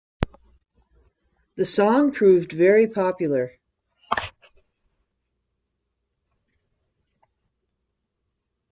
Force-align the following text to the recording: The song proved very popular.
The 1.57 1.65
song 1.67 2.11
proved 2.11 2.51
very 2.53 2.87
popular. 2.87 3.51